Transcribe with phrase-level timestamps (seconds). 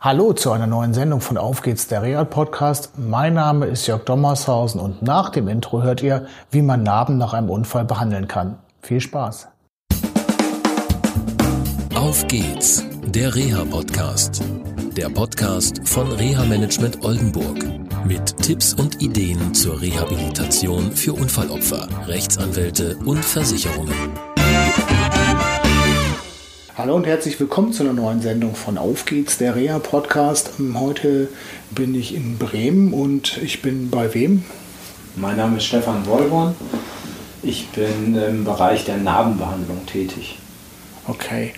[0.00, 2.92] Hallo zu einer neuen Sendung von Auf geht's der Real Podcast.
[2.98, 7.32] Mein Name ist Jörg Dommershausen und nach dem Intro hört ihr, wie man Narben nach
[7.32, 8.58] einem Unfall behandeln kann.
[8.80, 9.48] Viel Spaß.
[11.96, 14.40] Auf geht's, der Reha Podcast.
[14.96, 17.58] Der Podcast von Reha Management Oldenburg
[18.06, 24.37] mit Tipps und Ideen zur Rehabilitation für Unfallopfer, Rechtsanwälte und Versicherungen.
[26.88, 30.52] Hallo und herzlich willkommen zu einer neuen Sendung von Auf geht's, der Reha Podcast.
[30.72, 31.28] Heute
[31.70, 34.42] bin ich in Bremen und ich bin bei wem?
[35.14, 36.54] Mein Name ist Stefan Wollborn.
[37.42, 40.38] Ich bin im Bereich der Narbenbehandlung tätig.
[41.06, 41.52] Okay.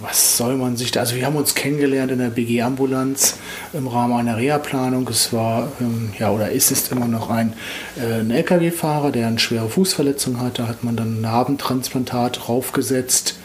[0.00, 1.00] Was soll man sich da?
[1.00, 3.38] Also wir haben uns kennengelernt in der BG-Ambulanz
[3.72, 5.08] im Rahmen einer Reha-Planung.
[5.08, 7.54] Es war, ähm, ja, oder ist es immer noch ein,
[7.96, 10.60] äh, ein LKW-Fahrer, der eine schwere Fußverletzung hatte.
[10.60, 13.36] Da hat man dann ein Narbentransplantat draufgesetzt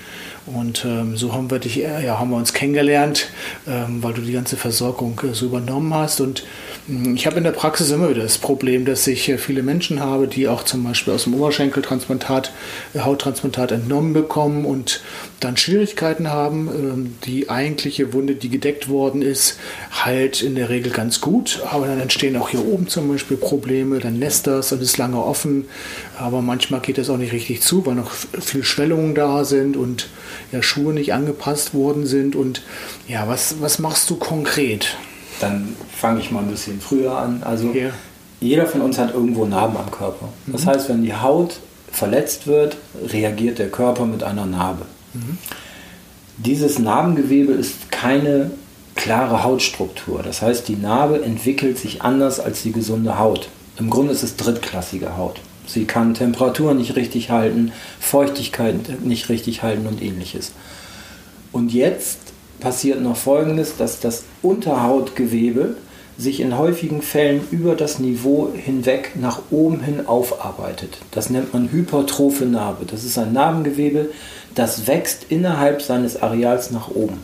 [0.53, 3.30] und ähm, so haben wir dich, äh, ja, haben wir uns kennengelernt,
[3.67, 6.22] ähm, weil du die ganze Versorgung äh, so übernommen hast.
[6.22, 6.44] Und
[6.89, 10.00] äh, ich habe in der Praxis immer wieder das Problem, dass ich äh, viele Menschen
[10.00, 12.52] habe, die auch zum Beispiel aus dem Oberschenkeltransplantat,
[12.94, 15.02] äh, Hauttransplantat entnommen bekommen und
[15.39, 16.67] dann Schwierigkeiten haben.
[16.67, 19.59] Ähm, die eigentliche Wunde, die gedeckt worden ist,
[19.92, 21.61] halt in der Regel ganz gut.
[21.70, 25.23] Aber dann entstehen auch hier oben zum Beispiel Probleme, dann nässt das und ist lange
[25.23, 25.66] offen.
[26.17, 30.08] Aber manchmal geht das auch nicht richtig zu, weil noch viel Schwellungen da sind und
[30.52, 32.36] ja, Schuhe nicht angepasst worden sind.
[32.36, 32.64] Und
[33.08, 34.95] ja, was, was machst du konkret?
[35.42, 37.44] Dann fange ich mal ein bisschen früher an.
[37.44, 37.90] Also Ja.
[38.42, 40.30] jeder von uns hat irgendwo Narben am Körper.
[40.48, 41.60] Das heißt, wenn die Haut
[41.92, 44.86] verletzt wird, reagiert der Körper mit einer Narbe.
[46.38, 48.52] Dieses Narbengewebe ist keine
[48.95, 50.22] klare Hautstruktur.
[50.23, 53.50] Das heißt, die Narbe entwickelt sich anders als die gesunde Haut.
[53.78, 55.40] Im Grunde ist es drittklassige Haut.
[55.70, 60.52] Sie kann Temperatur nicht richtig halten, Feuchtigkeit nicht richtig halten und ähnliches.
[61.52, 62.17] Und jetzt
[62.59, 65.76] passiert noch Folgendes, dass das Unterhautgewebe
[66.17, 70.98] sich in häufigen Fällen über das Niveau hinweg nach oben hin aufarbeitet.
[71.11, 72.86] Das nennt man hypertrophe Narbe.
[72.86, 74.10] Das ist ein Narbengewebe,
[74.55, 77.20] das wächst innerhalb seines Areals nach oben.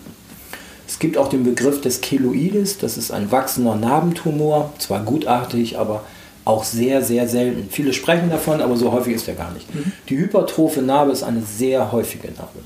[0.88, 6.03] Es gibt auch den Begriff des Keloides, das ist ein wachsender Narbentumor, zwar gutartig, aber
[6.45, 7.67] auch sehr, sehr selten.
[7.69, 9.67] Viele sprechen davon, aber so häufig ist er gar nicht.
[10.09, 12.59] Die hypertrophe Narbe ist eine sehr häufige Narbe.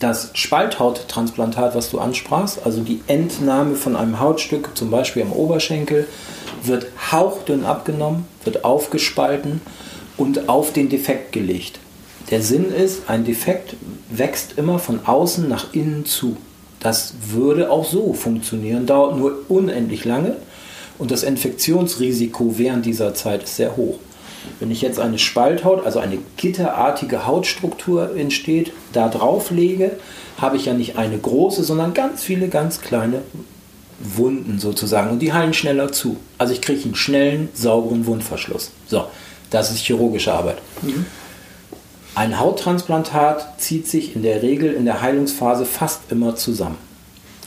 [0.00, 6.08] Das Spalthauttransplantat, was du ansprachst, also die Entnahme von einem Hautstück, zum Beispiel am Oberschenkel,
[6.64, 9.60] wird hauchdünn abgenommen, wird aufgespalten
[10.16, 11.78] und auf den Defekt gelegt.
[12.30, 13.76] Der Sinn ist, ein Defekt
[14.10, 16.36] wächst immer von außen nach innen zu.
[16.80, 20.36] Das würde auch so funktionieren, dauert nur unendlich lange
[20.98, 23.98] und das Infektionsrisiko während dieser Zeit ist sehr hoch.
[24.60, 29.92] Wenn ich jetzt eine Spalthaut, also eine gitterartige Hautstruktur entsteht, da drauf lege,
[30.38, 33.22] habe ich ja nicht eine große, sondern ganz viele ganz kleine
[34.00, 36.16] Wunden sozusagen und die heilen schneller zu.
[36.36, 38.70] Also ich kriege einen schnellen, sauberen Wundverschluss.
[38.86, 39.04] So,
[39.50, 40.58] das ist chirurgische Arbeit.
[42.14, 46.76] Ein Hauttransplantat zieht sich in der Regel in der Heilungsphase fast immer zusammen.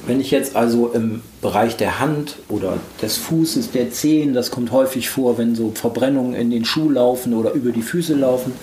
[0.06, 4.72] Wenn ich jetzt also im Bereich der Hand oder des Fußes, der Zehen, das kommt
[4.72, 8.54] häufig vor, wenn so Verbrennungen in den Schuh laufen oder über die Füße laufen,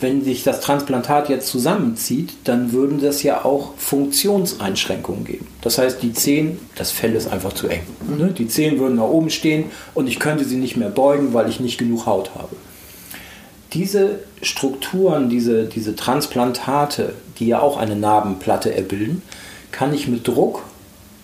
[0.00, 5.46] wenn sich das Transplantat jetzt zusammenzieht, dann würden das ja auch Funktionseinschränkungen geben.
[5.60, 7.82] Das heißt, die Zehen, das Fell ist einfach zu eng.
[8.16, 8.32] Ne?
[8.36, 11.60] Die Zehen würden nach oben stehen und ich könnte sie nicht mehr beugen, weil ich
[11.60, 12.56] nicht genug Haut habe
[13.74, 19.22] diese Strukturen, diese, diese Transplantate, die ja auch eine Narbenplatte erbilden,
[19.74, 20.62] kann ich mit Druck,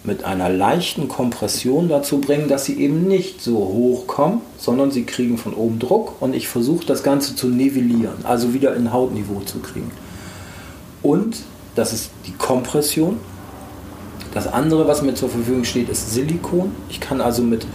[0.02, 5.04] mit einer leichten Kompression dazu bringen, dass sie eben nicht so hoch kommen, sondern sie
[5.04, 9.40] kriegen von oben Druck und ich versuche das Ganze zu nivellieren, also wieder in Hautniveau
[9.46, 9.92] zu kriegen.
[11.00, 11.36] Und
[11.76, 13.18] das ist die Kompression.
[14.34, 16.72] Das andere, was mir zur Verfügung steht, ist Silikon.
[16.88, 17.68] Ich kann also mit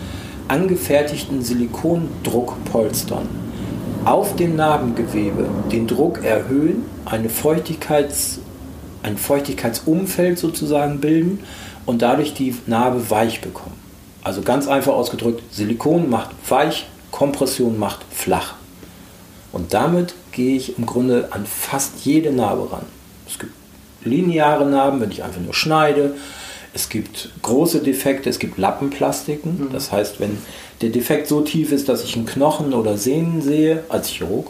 [0.50, 3.30] angefertigten Silikondruck polstern
[4.04, 8.40] auf dem Narbengewebe den Druck erhöhen, eine Feuchtigkeits,
[9.06, 11.40] ein Feuchtigkeitsumfeld sozusagen bilden
[11.86, 13.76] und dadurch die Narbe weich bekommen.
[14.24, 18.56] Also ganz einfach ausgedrückt, Silikon macht weich, Kompression macht flach.
[19.52, 22.86] Und damit gehe ich im Grunde an fast jede Narbe ran.
[23.28, 23.54] Es gibt
[24.04, 26.16] lineare Narben, wenn ich einfach nur schneide.
[26.74, 29.70] Es gibt große Defekte, es gibt Lappenplastiken.
[29.72, 30.40] Das heißt, wenn
[30.82, 34.48] der Defekt so tief ist, dass ich einen Knochen oder Sehnen sehe als Chirurg,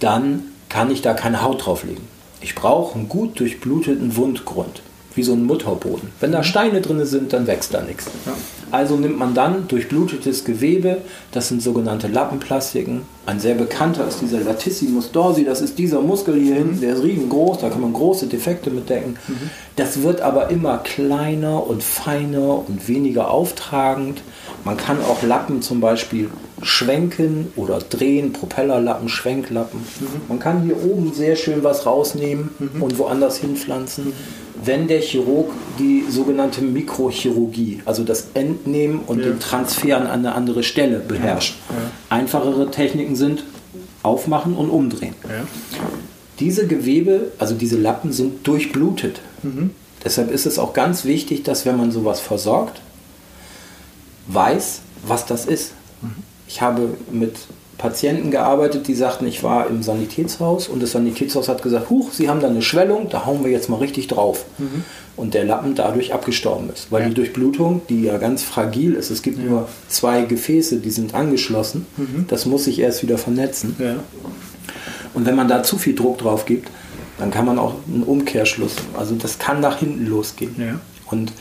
[0.00, 2.14] dann kann ich da keine Haut drauflegen.
[2.44, 4.82] Ich brauche einen gut durchbluteten Wundgrund,
[5.14, 6.10] wie so ein Mutterboden.
[6.20, 8.06] Wenn da Steine drin sind, dann wächst da nichts.
[8.70, 10.98] Also nimmt man dann durchblutetes Gewebe,
[11.30, 13.02] das sind sogenannte Lappenplastiken.
[13.26, 17.02] Ein sehr bekannter ist dieser Latissimus dorsi, das ist dieser Muskel hier hinten, der ist
[17.02, 19.16] riesengroß, da kann man große Defekte mitdecken.
[19.28, 19.50] Mhm.
[19.76, 24.22] Das wird aber immer kleiner und feiner und weniger auftragend.
[24.64, 26.30] Man kann auch Lappen zum Beispiel
[26.62, 29.80] schwenken oder drehen, Propellerlappen, Schwenklappen.
[29.80, 30.06] Mhm.
[30.28, 32.82] Man kann hier oben sehr schön was rausnehmen mhm.
[32.82, 34.12] und woanders hinpflanzen.
[34.64, 39.26] Wenn der Chirurg die sogenannte Mikrochirurgie, also das Entnehmen und ja.
[39.26, 41.56] den Transfer an eine andere Stelle beherrscht.
[41.68, 41.76] Ja.
[41.76, 41.90] Ja.
[42.08, 43.44] Einfachere Techniken sind
[44.02, 45.14] aufmachen und umdrehen.
[46.40, 49.20] Diese Gewebe, also diese Lappen sind durchblutet.
[49.42, 49.70] Mhm.
[50.04, 52.80] Deshalb ist es auch ganz wichtig, dass wenn man sowas versorgt,
[54.28, 55.72] weiß, was das ist.
[56.02, 56.14] Mhm.
[56.46, 57.36] Ich habe mit
[57.78, 62.28] Patienten gearbeitet, die sagten, ich war im Sanitätshaus und das Sanitätshaus hat gesagt, huch, Sie
[62.28, 64.44] haben da eine Schwellung, da hauen wir jetzt mal richtig drauf.
[64.58, 64.84] Mhm.
[65.16, 67.08] Und der Lappen dadurch abgestorben ist, weil ja.
[67.08, 69.44] die Durchblutung, die ja ganz fragil ist, es gibt ja.
[69.44, 72.26] nur zwei Gefäße, die sind angeschlossen, mhm.
[72.28, 73.76] das muss sich erst wieder vernetzen.
[73.78, 73.96] Ja.
[75.14, 76.68] Und wenn man da zu viel Druck drauf gibt,
[77.18, 80.80] dann kann man auch einen Umkehrschluss, also das kann nach hinten losgehen.
[81.10, 81.32] Und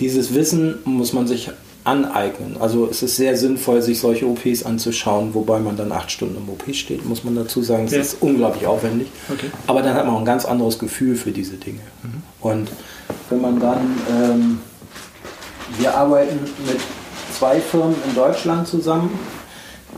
[0.00, 1.50] dieses Wissen muss man sich
[1.88, 2.56] aneignen.
[2.60, 6.48] Also es ist sehr sinnvoll, sich solche OPs anzuschauen, wobei man dann acht Stunden im
[6.50, 7.86] OP steht, muss man dazu sagen.
[7.86, 8.00] Es ja.
[8.00, 9.08] ist unglaublich aufwendig.
[9.32, 9.50] Okay.
[9.66, 11.80] Aber dann hat man auch ein ganz anderes Gefühl für diese Dinge.
[12.02, 12.22] Mhm.
[12.40, 12.68] Und
[13.30, 14.58] wenn man dann, ähm,
[15.78, 16.78] wir arbeiten mit
[17.38, 19.18] zwei Firmen in Deutschland zusammen,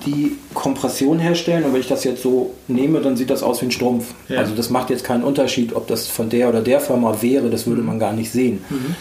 [0.06, 1.64] die Kompression herstellen.
[1.64, 4.14] Und wenn ich das jetzt so nehme, dann sieht das aus wie ein Strumpf.
[4.28, 4.38] Ja.
[4.38, 7.66] Also das macht jetzt keinen Unterschied, ob das von der oder der Firma wäre, das
[7.66, 7.88] würde mhm.
[7.88, 8.64] man gar nicht sehen.
[8.70, 8.94] Mhm.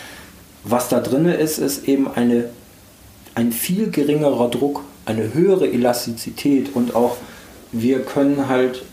[0.63, 2.49] Was da drin ist, ist eben eine
[3.39, 7.15] ein viel geringerer Druck, eine höhere Elastizität und auch
[7.71, 8.83] wir können halt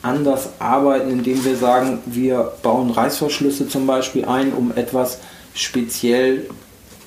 [0.00, 5.18] anders arbeiten, indem wir sagen, wir bauen Reißverschlüsse zum Beispiel ein, um etwas
[5.54, 6.48] speziell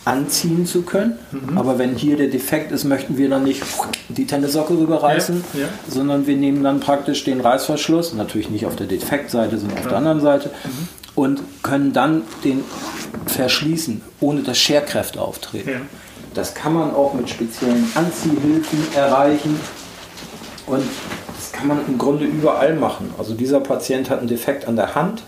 [0.03, 1.17] anziehen zu können.
[1.31, 1.57] Mhm.
[1.57, 3.63] Aber wenn hier der Defekt ist, möchten wir dann nicht
[4.09, 5.67] die Tennissocke rüberreißen, ja, ja.
[5.87, 9.89] sondern wir nehmen dann praktisch den Reißverschluss, natürlich nicht auf der Defektseite, sondern auf ja.
[9.89, 10.87] der anderen Seite, mhm.
[11.15, 12.65] und können dann den
[13.27, 15.87] verschließen, ohne dass Scherkräfte auftreten.
[16.33, 19.59] Das kann man auch mit speziellen Anziehhilfen erreichen.
[20.67, 20.83] Und
[21.35, 23.13] das kann man im Grunde überall machen.
[23.17, 25.23] Also dieser Patient hat einen Defekt an der Hand,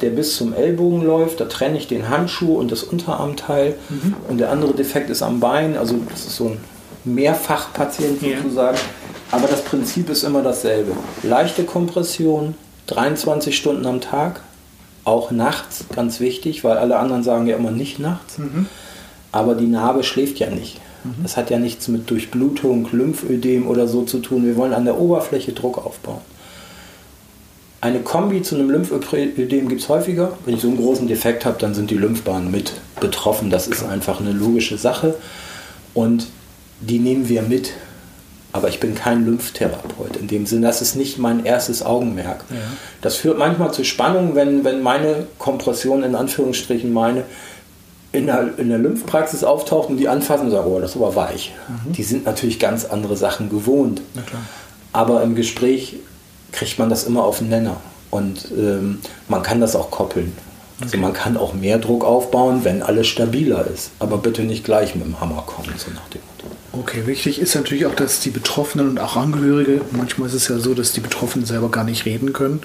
[0.00, 1.40] der bis zum Ellbogen läuft.
[1.40, 3.74] Da trenne ich den Handschuh und das Unterarmteil.
[3.88, 4.14] Mhm.
[4.28, 5.76] Und der andere Defekt ist am Bein.
[5.76, 6.60] Also das ist so ein
[7.04, 8.76] Mehrfachpatient sozusagen.
[8.76, 8.82] Ja.
[9.30, 10.92] Aber das Prinzip ist immer dasselbe.
[11.22, 12.54] Leichte Kompression,
[12.86, 14.40] 23 Stunden am Tag,
[15.04, 18.38] auch nachts, ganz wichtig, weil alle anderen sagen ja immer nicht nachts.
[18.38, 18.66] Mhm
[19.32, 20.80] aber die Narbe schläft ja nicht.
[21.04, 21.22] Mhm.
[21.22, 24.44] Das hat ja nichts mit Durchblutung, Lymphödem oder so zu tun.
[24.44, 26.20] Wir wollen an der Oberfläche Druck aufbauen.
[27.80, 30.36] Eine Kombi zu einem Lymphödem gibt es häufiger.
[30.44, 33.50] Wenn ich so einen großen Defekt habe, dann sind die Lymphbahnen mit betroffen.
[33.50, 35.14] Das ist einfach eine logische Sache.
[35.94, 36.26] Und
[36.80, 37.72] die nehmen wir mit.
[38.52, 40.62] Aber ich bin kein Lymphtherapeut in dem Sinn.
[40.62, 42.44] Das ist nicht mein erstes Augenmerk.
[42.50, 42.56] Ja.
[43.00, 47.24] Das führt manchmal zu Spannungen, wenn, wenn meine Kompression in Anführungsstrichen meine
[48.12, 51.14] in der, in der Lymphpraxis auftaucht und die anfassen und sagen, oh, das ist aber
[51.14, 51.52] weich.
[51.68, 51.92] Mhm.
[51.92, 54.00] Die sind natürlich ganz andere Sachen gewohnt.
[54.92, 55.96] Aber im Gespräch
[56.52, 57.76] kriegt man das immer auf den Nenner.
[58.10, 60.32] Und ähm, man kann das auch koppeln.
[60.80, 63.90] Also man kann auch mehr Druck aufbauen, wenn alles stabiler ist.
[63.98, 66.20] Aber bitte nicht gleich mit dem Hammer kommen, so nach dem.
[66.78, 70.58] Okay, wichtig ist natürlich auch, dass die Betroffenen und auch Angehörige, manchmal ist es ja
[70.58, 72.60] so, dass die Betroffenen selber gar nicht reden können,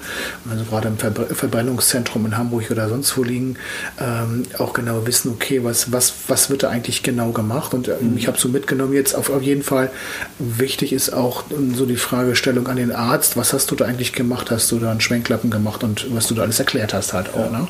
[0.48, 3.56] also gerade im Verbrennungszentrum in Hamburg oder sonst wo liegen,
[4.00, 7.74] ähm, auch genau wissen, okay, was, was, was wird da eigentlich genau gemacht?
[7.74, 9.90] Und ähm, ich habe so mitgenommen jetzt auf, auf jeden Fall,
[10.38, 14.14] wichtig ist auch ähm, so die Fragestellung an den Arzt, was hast du da eigentlich
[14.14, 14.52] gemacht?
[14.52, 17.52] Hast du da einen Schwenklappen gemacht und was du da alles erklärt hast halt auch,
[17.52, 17.60] ja.
[17.62, 17.68] ne?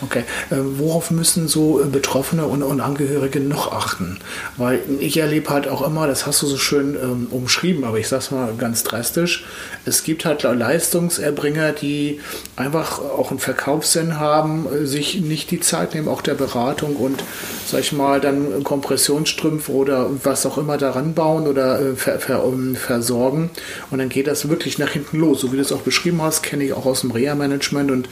[0.00, 4.18] Okay, äh, worauf müssen so Betroffene und, und Angehörige noch achten?
[4.56, 8.08] Weil ich erlebe halt auch immer, das hast du so schön ähm, umschrieben, aber ich
[8.08, 9.44] sag's mal ganz drastisch,
[9.84, 12.20] es gibt halt Leistungserbringer, die
[12.56, 17.22] einfach auch einen Verkaufssinn haben, äh, sich nicht die Zeit nehmen, auch der Beratung und,
[17.66, 22.44] sag ich mal, dann Kompressionsstrümpfe oder was auch immer daran bauen oder äh, ver, ver,
[22.44, 23.50] um, versorgen.
[23.90, 25.40] Und dann geht das wirklich nach hinten los.
[25.40, 28.08] So wie du es auch beschrieben hast, kenne ich auch aus dem Reha-Management und,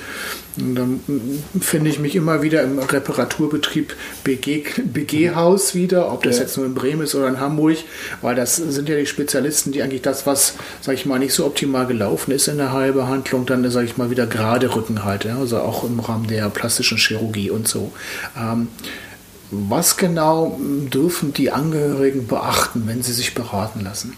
[0.59, 1.01] und dann
[1.61, 3.95] finde ich mich immer wieder im Reparaturbetrieb
[4.25, 6.43] BG-Haus BG wieder, ob das ja.
[6.43, 7.79] jetzt nur in Bremen ist oder in Hamburg,
[8.21, 11.47] weil das sind ja die Spezialisten, die eigentlich das, was, sag ich mal, nicht so
[11.47, 15.39] optimal gelaufen ist in der Heilbehandlung, dann, sag ich mal, wieder gerade rücken halt, ja?
[15.39, 17.93] also auch im Rahmen der plastischen Chirurgie und so.
[18.37, 18.69] Ähm,
[19.51, 20.59] was genau
[20.93, 24.15] dürfen die Angehörigen beachten, wenn sie sich beraten lassen?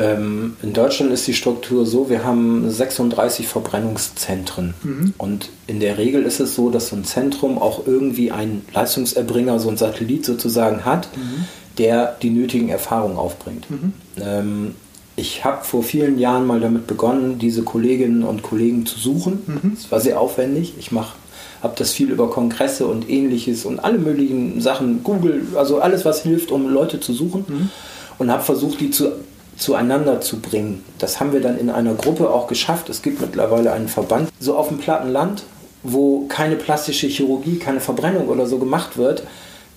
[0.00, 4.74] Ähm, in Deutschland ist die Struktur so, wir haben 36 Verbrennungszentren.
[4.82, 5.14] Mhm.
[5.18, 9.58] Und in der Regel ist es so, dass so ein Zentrum auch irgendwie einen Leistungserbringer,
[9.58, 11.44] so ein Satellit sozusagen hat, mhm.
[11.78, 13.70] Der die nötigen Erfahrungen aufbringt.
[13.70, 13.92] Mhm.
[14.20, 14.74] Ähm,
[15.16, 19.42] ich habe vor vielen Jahren mal damit begonnen, diese Kolleginnen und Kollegen zu suchen.
[19.46, 19.72] Mhm.
[19.74, 20.74] Das war sehr aufwendig.
[20.78, 21.14] Ich mache
[21.62, 26.22] habe das viel über Kongresse und ähnliches und alle möglichen Sachen, Google, also alles, was
[26.22, 27.44] hilft, um Leute zu suchen.
[27.46, 27.70] Mhm.
[28.18, 29.12] Und habe versucht, die zu
[29.56, 30.82] zueinander zu bringen.
[30.98, 32.88] Das haben wir dann in einer Gruppe auch geschafft.
[32.88, 35.44] Es gibt mittlerweile einen Verband, so auf dem platten Land,
[35.82, 39.22] wo keine plastische Chirurgie, keine Verbrennung oder so gemacht wird.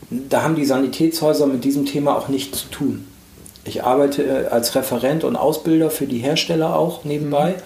[0.10, 3.07] Da haben die Sanitätshäuser mit diesem Thema auch nichts zu tun.
[3.65, 7.51] Ich arbeite äh, als Referent und Ausbilder für die Hersteller auch nebenbei.
[7.51, 7.62] Mhm.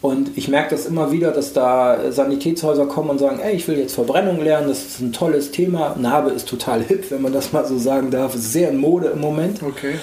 [0.00, 3.78] Und ich merke das immer wieder, dass da Sanitätshäuser kommen und sagen, ey, ich will
[3.78, 5.96] jetzt Verbrennung lernen, das ist ein tolles Thema.
[5.98, 8.34] Narbe ist total hip, wenn man das mal so sagen darf.
[8.34, 9.60] Ist sehr in Mode im Moment.
[9.60, 9.94] Okay.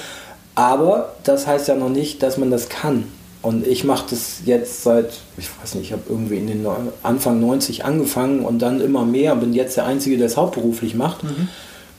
[0.53, 3.05] Aber das heißt ja noch nicht, dass man das kann.
[3.45, 6.65] Und ich mache das jetzt seit, ich weiß nicht, ich habe irgendwie in den
[7.03, 11.23] Anfang 90 angefangen und dann immer mehr, bin jetzt der Einzige, der es hauptberuflich macht.
[11.23, 11.47] Mhm.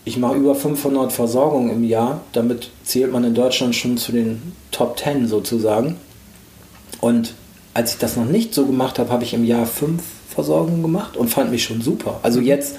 [0.05, 2.23] Ich mache über 500 Versorgungen im Jahr.
[2.33, 5.95] Damit zählt man in Deutschland schon zu den Top 10 sozusagen.
[7.01, 7.35] Und
[7.75, 11.17] als ich das noch nicht so gemacht habe, habe ich im Jahr fünf Versorgungen gemacht
[11.17, 12.19] und fand mich schon super.
[12.25, 12.47] Also mhm.
[12.47, 12.75] jetzt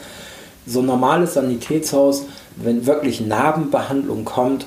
[0.66, 2.26] so ein normales Sanitätshaus,
[2.58, 4.66] wenn wirklich Narbenbehandlung kommt,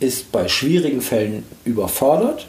[0.00, 2.46] ist bei schwierigen Fällen überfordert.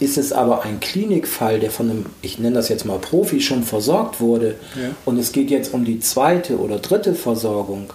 [0.00, 3.62] Ist es aber ein Klinikfall, der von einem, ich nenne das jetzt mal Profi, schon
[3.62, 4.90] versorgt wurde ja.
[5.04, 7.92] und es geht jetzt um die zweite oder dritte Versorgung,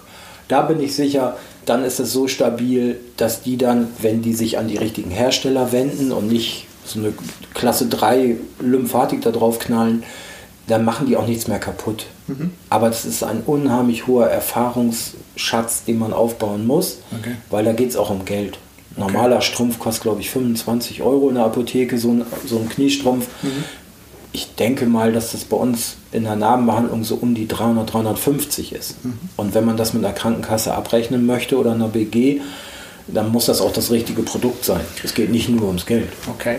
[0.48, 4.58] da bin ich sicher, dann ist es so stabil, dass die dann, wenn die sich
[4.58, 7.12] an die richtigen Hersteller wenden und nicht so eine
[7.54, 10.04] Klasse 3 Lymphatik da drauf knallen,
[10.68, 12.06] dann machen die auch nichts mehr kaputt.
[12.28, 12.52] Mhm.
[12.70, 17.34] Aber das ist ein unheimlich hoher Erfahrungsschatz, den man aufbauen muss, okay.
[17.50, 18.58] weil da geht es auch um Geld.
[18.96, 19.40] Normaler.
[19.40, 23.26] Strumpf kostet, glaube ich, 25 Euro in der Apotheke, so ein, so ein Kniestrumpf.
[23.42, 23.64] Mhm.
[24.32, 28.72] Ich denke mal, dass das bei uns in der Narbenbehandlung so um die 300, 350
[28.72, 29.04] ist.
[29.04, 29.18] Mhm.
[29.36, 32.40] Und wenn man das mit einer Krankenkasse abrechnen möchte oder einer BG,
[33.06, 34.80] dann muss das auch das richtige Produkt sein.
[35.04, 36.08] Es geht nicht nur ums Geld.
[36.28, 36.58] Okay.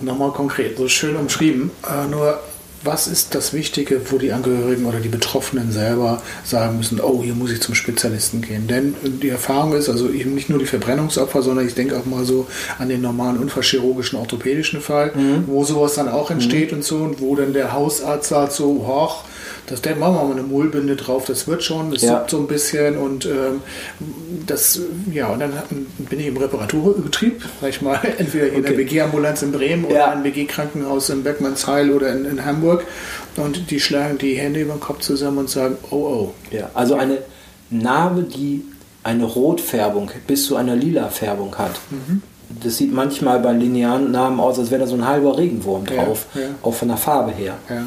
[0.00, 1.70] Nochmal konkret, so schön umschrieben.
[1.88, 2.40] Äh, nur
[2.84, 7.34] was ist das Wichtige, wo die Angehörigen oder die Betroffenen selber sagen müssen, oh, hier
[7.34, 8.66] muss ich zum Spezialisten gehen?
[8.66, 12.24] Denn die Erfahrung ist, also eben nicht nur die Verbrennungsopfer, sondern ich denke auch mal
[12.24, 12.46] so
[12.78, 15.44] an den normalen unfallchirurgischen orthopädischen Fall, mhm.
[15.46, 16.78] wo sowas dann auch entsteht mhm.
[16.78, 19.24] und so, und wo dann der Hausarzt sagt so, hoch,
[19.66, 22.24] das der machen wir mal eine Mullbinde drauf, das wird schon, das ja.
[22.28, 23.60] so ein bisschen und ähm,
[24.46, 24.80] das,
[25.12, 25.52] ja, und dann
[25.98, 28.68] bin ich im Reparaturbetrieb, sag ich mal, entweder in okay.
[28.68, 30.12] der WG-Ambulanz in Bremen oder ja.
[30.12, 32.84] im WG-Krankenhaus in Beckmannsheil oder in, in, Hamburg
[33.36, 36.34] und die schlagen die Hände über den Kopf zusammen und sagen, oh, oh.
[36.50, 37.18] Ja, also eine
[37.70, 38.64] Narbe, die
[39.02, 41.72] eine Rotfärbung bis zu einer lila Färbung hat.
[41.90, 42.22] Mhm.
[42.62, 46.26] Das sieht manchmal bei linearen Narben aus, als wäre da so ein halber Regenwurm drauf,
[46.34, 46.46] ja, ja.
[46.62, 47.54] auch von der Farbe her.
[47.68, 47.84] Ja.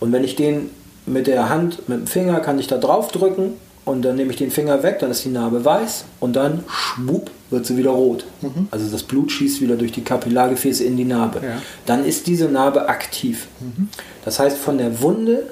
[0.00, 0.70] Und wenn ich den
[1.06, 4.38] mit der Hand, mit dem Finger kann ich da drauf drücken und dann nehme ich
[4.38, 8.24] den Finger weg, dann ist die Narbe weiß und dann schwupp wird sie wieder rot.
[8.40, 8.68] Mhm.
[8.70, 11.40] Also das Blut schießt wieder durch die Kapillargefäße in die Narbe.
[11.44, 11.62] Ja.
[11.86, 13.48] Dann ist diese Narbe aktiv.
[13.60, 13.88] Mhm.
[14.24, 15.44] Das heißt, von der Wunde,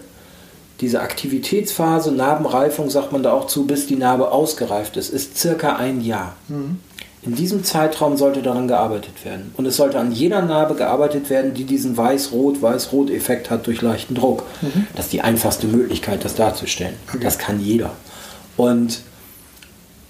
[0.81, 5.77] diese Aktivitätsphase, Narbenreifung sagt man da auch zu, bis die Narbe ausgereift ist, ist circa
[5.77, 6.35] ein Jahr.
[6.49, 6.79] Mhm.
[7.25, 9.53] In diesem Zeitraum sollte daran gearbeitet werden.
[9.57, 14.43] Und es sollte an jeder Narbe gearbeitet werden, die diesen Weiß-Rot-Weiß-Rot-Effekt hat durch leichten Druck.
[14.61, 14.89] Mhm.
[14.97, 16.95] Das ist die einfachste Möglichkeit, das darzustellen.
[17.09, 17.23] Okay.
[17.23, 17.93] Das kann jeder.
[18.57, 19.03] Und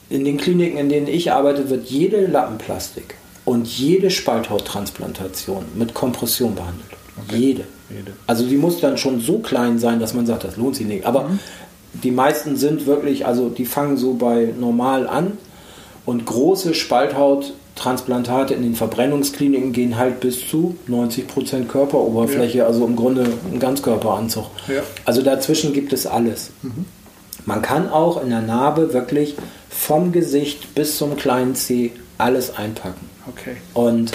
[0.08, 3.14] in den Kliniken, in denen ich arbeite, wird jede Lappenplastik
[3.44, 6.88] und jede Spalthauttransplantation mit Kompression behandelt.
[7.26, 7.36] Okay.
[7.36, 7.64] Jede.
[7.90, 8.12] jede.
[8.26, 11.04] Also die muss dann schon so klein sein, dass man sagt, das lohnt sich nicht.
[11.04, 11.38] Aber mhm.
[11.92, 15.36] die meisten sind wirklich, also die fangen so bei normal an
[16.04, 22.66] und große Spalthauttransplantate in den Verbrennungskliniken gehen halt bis zu 90% Körperoberfläche, ja.
[22.66, 24.46] also im Grunde ein Ganzkörperanzug.
[24.68, 24.82] Ja.
[25.04, 26.50] Also dazwischen gibt es alles.
[26.62, 26.86] Mhm.
[27.44, 29.34] Man kann auch in der Narbe wirklich
[29.68, 33.10] vom Gesicht bis zum kleinen Zeh alles einpacken.
[33.28, 33.56] Okay.
[33.74, 34.12] Und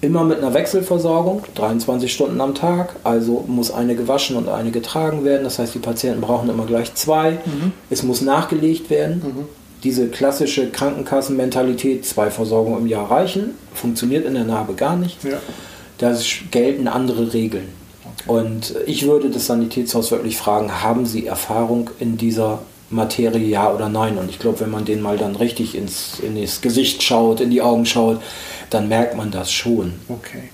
[0.00, 2.94] immer mit einer Wechselversorgung, 23 Stunden am Tag.
[3.02, 5.44] Also muss eine gewaschen und eine getragen werden.
[5.44, 7.38] Das heißt, die Patienten brauchen immer gleich zwei.
[7.44, 7.72] Mhm.
[7.90, 9.22] Es muss nachgelegt werden.
[9.24, 15.22] Mhm diese klassische Krankenkassenmentalität, zwei Versorgungen im Jahr reichen, funktioniert in der Narbe gar nicht.
[15.22, 15.38] Ja.
[15.98, 16.12] Da
[16.50, 17.68] gelten andere Regeln.
[18.02, 18.30] Okay.
[18.30, 23.88] Und ich würde das Sanitätshaus wirklich fragen, haben Sie Erfahrung in dieser Materie, ja oder
[23.88, 24.18] nein?
[24.18, 27.50] Und ich glaube, wenn man den mal dann richtig ins, in das Gesicht schaut, in
[27.50, 28.20] die Augen schaut,
[28.70, 29.94] dann merkt man das schon.
[30.08, 30.50] Okay.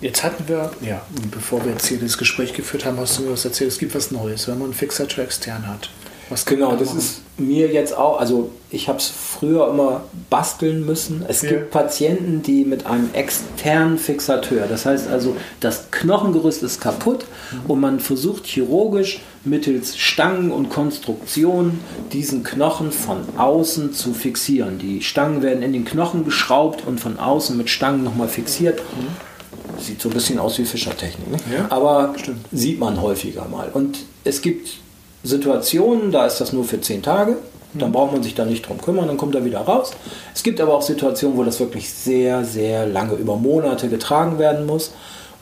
[0.00, 3.30] Jetzt hatten wir, ja, bevor wir jetzt hier das Gespräch geführt haben, hast du mir
[3.30, 5.90] was erzählt, es gibt was Neues, wenn man einen Fixator extern hat.
[6.28, 6.98] Was genau, das machen?
[6.98, 11.24] ist mir jetzt auch, also ich habe es früher immer basteln müssen.
[11.28, 11.50] Es ja.
[11.50, 17.70] gibt Patienten, die mit einem externen Fixateur, das heißt also, das Knochengerüst ist kaputt mhm.
[17.70, 21.78] und man versucht chirurgisch mittels Stangen und Konstruktion
[22.12, 24.78] diesen Knochen von außen zu fixieren.
[24.78, 28.80] Die Stangen werden in den Knochen geschraubt und von außen mit Stangen nochmal fixiert.
[28.80, 29.80] Mhm.
[29.80, 31.36] Sieht so ein bisschen aus wie Fischertechnik, ne?
[31.54, 32.46] ja, aber stimmt.
[32.50, 33.68] sieht man häufiger mal.
[33.72, 34.78] Und es gibt
[35.26, 37.36] Situationen, da ist das nur für zehn Tage.
[37.74, 39.92] Dann braucht man sich da nicht drum kümmern, dann kommt er wieder raus.
[40.34, 44.66] Es gibt aber auch Situationen, wo das wirklich sehr, sehr lange, über Monate getragen werden
[44.66, 44.92] muss.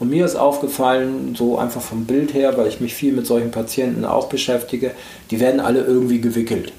[0.01, 3.53] Und mir ist aufgefallen, so einfach vom Bild her, weil ich mich viel mit solchen
[3.53, 4.91] Patienten auch beschäftige,
[5.31, 6.73] die werden alle irgendwie gewickelt.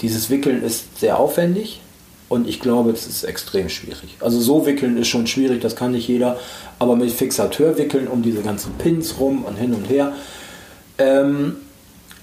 [0.00, 1.80] Dieses Wickeln ist sehr aufwendig
[2.28, 4.16] und ich glaube, es ist extrem schwierig.
[4.20, 6.38] Also so wickeln ist schon schwierig, das kann nicht jeder,
[6.78, 10.12] aber mit Fixateur wickeln um diese ganzen Pins rum und hin und her.
[10.98, 11.56] Ähm,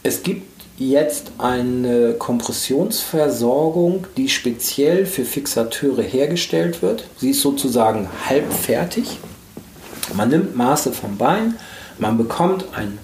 [0.03, 7.05] es gibt jetzt eine Kompressionsversorgung, die speziell für Fixateure hergestellt wird.
[7.17, 9.17] Sie ist sozusagen halbfertig.
[10.13, 11.55] Man nimmt Maße vom Bein,
[11.97, 12.99] man bekommt ein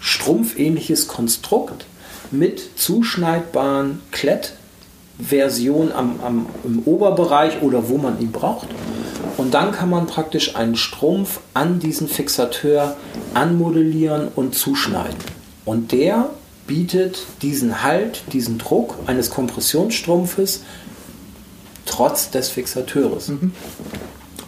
[0.00, 1.84] strumpfähnliches Konstrukt
[2.30, 8.68] mit zuschneidbaren Klettversionen am, am, im Oberbereich oder wo man ihn braucht.
[9.36, 12.96] Und dann kann man praktisch einen Strumpf an diesen Fixateur
[13.34, 15.33] anmodellieren und zuschneiden.
[15.64, 16.30] Und der
[16.66, 20.62] bietet diesen Halt, diesen Druck eines Kompressionsstrumpfes
[21.86, 23.28] trotz des Fixateurs.
[23.28, 23.52] Mhm.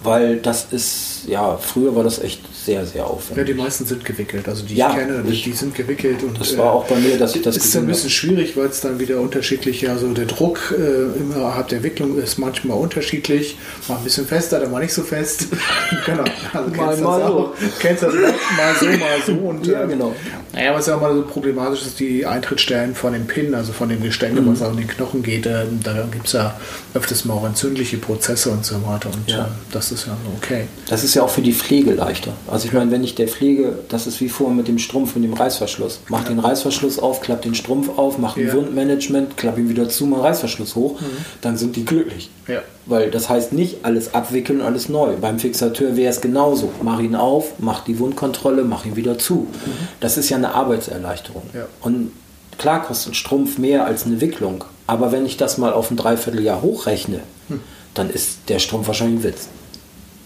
[0.03, 3.49] Weil das ist, ja, früher war das echt sehr, sehr aufwendig.
[3.49, 4.49] Ja, die meisten sind gewickelt.
[4.49, 6.23] Also die ja, ich kenne, ich, die sind gewickelt.
[6.25, 8.81] Und, das war auch bei mir, dass ich das ist ein bisschen schwierig, weil es
[8.81, 13.57] dann wieder unterschiedlich, also der Druck äh, innerhalb der Wicklung ist manchmal unterschiedlich.
[13.89, 15.47] Mal ein bisschen fester, dann mal nicht so fest.
[16.07, 16.25] genau.
[16.53, 17.27] Also mal, mal so.
[17.27, 17.53] Auch.
[17.79, 19.33] Kennst das mal so, mal so.
[19.33, 20.15] Und, ja, ähm, genau.
[20.53, 23.89] Naja, was ja auch mal so problematisch ist, die Eintrittsstellen von dem Pin, also von
[23.89, 24.53] dem Gestänge, mhm.
[24.53, 26.59] was an den Knochen geht, äh, da gibt es ja
[26.95, 29.11] öfters mal auch entzündliche Prozesse und so weiter.
[29.13, 29.45] Und ja.
[29.45, 30.67] äh, das ist ja okay.
[30.89, 32.33] Das ist ja auch für die Pflege leichter.
[32.49, 35.23] Also ich meine, wenn ich der Pflege, das ist wie vorher mit dem Strumpf und
[35.23, 36.01] dem Reißverschluss.
[36.09, 36.29] Mach ja.
[36.29, 38.55] den Reißverschluss auf, klapp den Strumpf auf, mach ein ja.
[38.55, 41.07] Wundmanagement, klapp ihn wieder zu, mach Reißverschluss hoch, mhm.
[41.41, 42.31] dann sind die glücklich.
[42.47, 42.63] Ja.
[42.87, 45.15] Weil das heißt nicht alles abwickeln, alles neu.
[45.21, 46.71] Beim Fixateur wäre es genauso.
[46.83, 49.35] Mach ihn auf, mach die Wundkontrolle, mach ihn wieder zu.
[49.35, 49.89] Mhm.
[50.01, 51.43] Das ist ja eine Arbeitserleichterung.
[51.83, 52.13] Und
[52.59, 54.65] klar kostet ein Strumpf mehr als eine Wicklung.
[54.87, 57.61] Aber wenn ich das mal auf ein Dreivierteljahr hochrechne, hm.
[57.95, 59.49] dann ist der Strumpf wahrscheinlich ein Witz.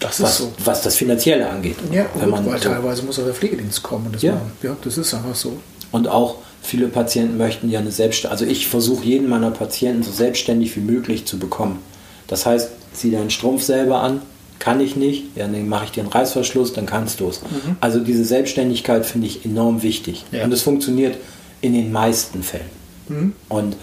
[0.01, 0.51] Das ist was, so.
[0.63, 1.77] was das Finanzielle angeht.
[1.91, 4.09] Ja, wenn gut, man weil teilweise muss auch der Pflegedienst kommen.
[4.11, 4.41] Das ja.
[4.61, 5.57] Ja, das ist einfach so.
[5.91, 8.41] Und auch viele Patienten möchten ja eine Selbstständigkeit.
[8.41, 11.79] Also ich versuche jeden meiner Patienten so selbstständig wie möglich zu bekommen.
[12.27, 14.21] Das heißt, zieh deinen Strumpf selber an,
[14.59, 17.41] kann ich nicht, ja, dann mache ich dir einen Reißverschluss, dann kannst du es.
[17.41, 17.77] Mhm.
[17.79, 20.23] Also diese Selbstständigkeit finde ich enorm wichtig.
[20.31, 20.43] Ja.
[20.43, 21.17] Und es funktioniert
[21.61, 22.69] in den meisten Fällen.
[23.07, 23.33] Mhm.
[23.49, 23.75] Und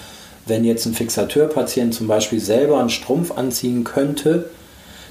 [0.47, 4.51] wenn jetzt ein Fixateurpatient zum Beispiel selber einen Strumpf anziehen könnte,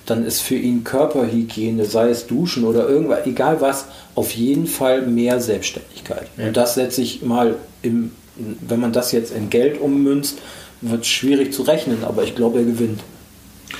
[0.08, 5.04] dann ist für ihn Körperhygiene, sei es Duschen oder irgendwas, egal was, auf jeden Fall
[5.04, 6.28] mehr Selbstständigkeit.
[6.38, 6.48] Ja.
[6.48, 10.40] Und das setze ich mal im, wenn man das jetzt in Geld ummünzt,
[10.82, 13.02] wird es schwierig zu rechnen, aber ich glaube, er gewinnt.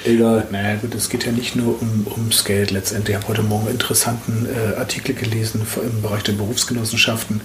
[0.04, 0.48] Egal.
[0.52, 3.16] Naja, gut, es geht ja nicht nur um, ums Geld letztendlich.
[3.16, 7.42] Ich habe heute Morgen einen interessanten äh, Artikel gelesen im Bereich der Berufsgenossenschaften,